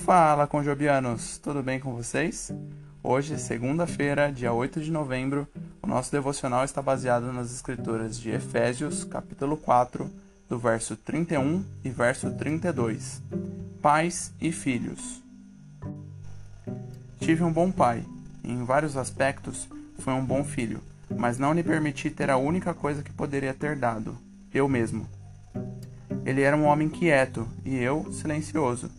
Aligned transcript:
Fala, 0.00 0.48
conjobianos! 0.48 1.38
Tudo 1.38 1.62
bem 1.62 1.78
com 1.78 1.94
vocês? 1.94 2.50
Hoje, 3.04 3.38
segunda-feira, 3.38 4.32
dia 4.32 4.52
8 4.52 4.80
de 4.80 4.90
novembro, 4.90 5.46
o 5.80 5.86
nosso 5.86 6.10
devocional 6.10 6.64
está 6.64 6.82
baseado 6.82 7.32
nas 7.32 7.52
escrituras 7.52 8.18
de 8.18 8.30
Efésios, 8.30 9.04
capítulo 9.04 9.56
4, 9.56 10.10
do 10.48 10.58
verso 10.58 10.96
31 10.96 11.64
e 11.84 11.90
verso 11.90 12.32
32. 12.32 13.22
Pais 13.80 14.32
e 14.40 14.50
filhos. 14.50 15.22
Tive 17.20 17.44
um 17.44 17.52
bom 17.52 17.70
pai, 17.70 18.04
e 18.42 18.50
em 18.50 18.64
vários 18.64 18.96
aspectos 18.96 19.68
foi 20.00 20.14
um 20.14 20.24
bom 20.24 20.42
filho, 20.42 20.82
mas 21.16 21.38
não 21.38 21.52
lhe 21.52 21.62
permiti 21.62 22.10
ter 22.10 22.28
a 22.28 22.36
única 22.36 22.74
coisa 22.74 23.04
que 23.04 23.12
poderia 23.12 23.54
ter 23.54 23.76
dado, 23.76 24.18
eu 24.52 24.66
mesmo. 24.68 25.06
Ele 26.24 26.42
era 26.42 26.56
um 26.56 26.64
homem 26.64 26.88
quieto 26.88 27.46
e 27.64 27.76
eu 27.76 28.12
silencioso 28.12 28.90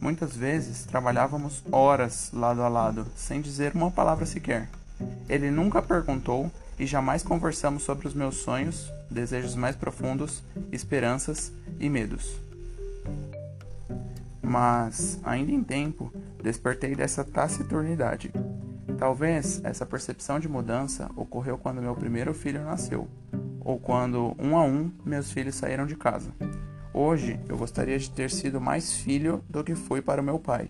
Muitas 0.00 0.36
vezes 0.36 0.84
trabalhávamos 0.84 1.62
horas 1.72 2.30
lado 2.32 2.62
a 2.62 2.68
lado, 2.68 3.06
sem 3.16 3.40
dizer 3.40 3.72
uma 3.74 3.90
palavra 3.90 4.24
sequer. 4.24 4.68
Ele 5.28 5.50
nunca 5.50 5.82
perguntou 5.82 6.50
e 6.78 6.86
jamais 6.86 7.22
conversamos 7.22 7.82
sobre 7.82 8.06
os 8.06 8.14
meus 8.14 8.36
sonhos, 8.36 8.92
desejos 9.10 9.54
mais 9.56 9.74
profundos, 9.74 10.42
esperanças 10.70 11.52
e 11.80 11.88
medos. 11.88 12.36
Mas, 14.40 15.18
ainda 15.24 15.50
em 15.50 15.62
tempo, 15.62 16.12
despertei 16.42 16.94
dessa 16.94 17.24
taciturnidade. 17.24 18.32
Talvez 18.96 19.60
essa 19.64 19.84
percepção 19.84 20.38
de 20.38 20.48
mudança 20.48 21.10
ocorreu 21.16 21.58
quando 21.58 21.82
meu 21.82 21.94
primeiro 21.94 22.32
filho 22.32 22.64
nasceu, 22.64 23.08
ou 23.60 23.78
quando, 23.78 24.34
um 24.38 24.56
a 24.56 24.62
um, 24.62 24.90
meus 25.04 25.30
filhos 25.30 25.56
saíram 25.56 25.86
de 25.86 25.96
casa. 25.96 26.30
Hoje 27.00 27.38
eu 27.48 27.56
gostaria 27.56 27.96
de 27.96 28.10
ter 28.10 28.28
sido 28.28 28.60
mais 28.60 28.92
filho 28.92 29.40
do 29.48 29.62
que 29.62 29.76
fui 29.76 30.02
para 30.02 30.20
o 30.20 30.24
meu 30.24 30.36
pai. 30.36 30.68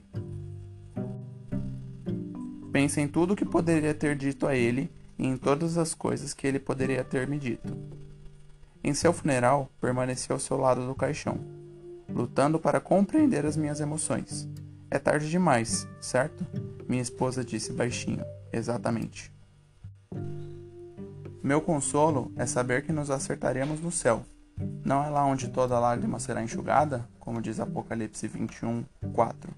Pense 2.71 3.01
em 3.01 3.09
tudo 3.09 3.33
o 3.33 3.37
que 3.37 3.47
poderia 3.47 3.95
ter 3.95 4.15
dito 4.15 4.47
a 4.47 4.55
ele 4.55 4.93
e 5.19 5.27
em 5.27 5.39
todas 5.39 5.79
as 5.79 5.95
coisas 5.95 6.35
que 6.35 6.47
ele 6.47 6.59
poderia 6.59 7.03
ter 7.03 7.27
me 7.27 7.39
dito. 7.39 7.75
Em 8.85 8.93
seu 8.93 9.11
funeral, 9.11 9.71
permaneci 9.81 10.31
ao 10.31 10.39
seu 10.39 10.59
lado 10.59 10.87
do 10.87 10.95
caixão, 10.95 11.41
lutando 12.07 12.59
para 12.59 12.79
compreender 12.79 13.47
as 13.47 13.57
minhas 13.57 13.81
emoções. 13.81 14.47
É 14.91 14.99
tarde 14.99 15.31
demais, 15.31 15.89
certo? 15.99 16.47
Minha 16.87 17.01
esposa 17.01 17.43
disse 17.43 17.73
baixinho. 17.73 18.23
Exatamente. 18.53 19.33
Meu 21.43 21.63
consolo 21.63 22.31
é 22.37 22.45
saber 22.45 22.83
que 22.83 22.93
nos 22.93 23.11
acertaremos 23.11 23.81
no 23.81 23.91
céu 23.91 24.27
não 24.89 25.05
é 25.05 25.11
lá 25.11 25.23
onde 25.23 25.49
toda 25.49 25.79
lágrima 25.79 26.19
será 26.19 26.43
enxugada, 26.43 27.07
como 27.21 27.43
diz 27.43 27.61
Apocalipse 27.61 28.27
21, 28.27 28.83
4. 29.13 29.51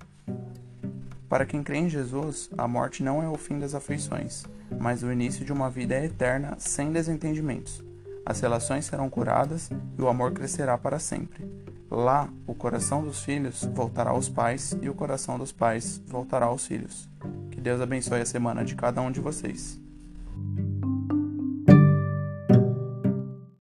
Para 1.28 1.46
quem 1.46 1.62
crê 1.62 1.76
em 1.76 1.88
Jesus, 1.88 2.50
a 2.58 2.66
morte 2.66 3.04
não 3.04 3.22
é 3.22 3.28
o 3.28 3.36
fim 3.36 3.56
das 3.56 3.72
aflições, 3.72 4.44
mas 4.80 5.04
o 5.04 5.12
início 5.12 5.44
de 5.44 5.52
uma 5.52 5.70
vida 5.70 5.94
eterna 6.04 6.56
sem 6.58 6.90
desentendimentos. 6.90 7.80
As 8.26 8.40
relações 8.40 8.86
serão 8.86 9.08
curadas 9.08 9.70
e 9.96 10.02
o 10.02 10.08
amor 10.08 10.32
crescerá 10.32 10.76
para 10.76 10.98
sempre. 10.98 11.48
Lá, 11.88 12.28
o 12.44 12.52
coração 12.52 13.04
dos 13.04 13.22
filhos 13.22 13.62
voltará 13.72 14.10
aos 14.10 14.28
pais 14.28 14.76
e 14.82 14.88
o 14.88 14.94
coração 14.94 15.38
dos 15.38 15.52
pais 15.52 16.02
voltará 16.08 16.46
aos 16.46 16.66
filhos. 16.66 17.08
Que 17.52 17.60
Deus 17.60 17.80
abençoe 17.80 18.20
a 18.20 18.26
semana 18.26 18.64
de 18.64 18.74
cada 18.74 19.00
um 19.00 19.12
de 19.12 19.20
vocês. 19.20 19.80